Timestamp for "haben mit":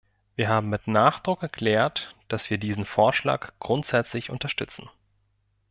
0.49-0.87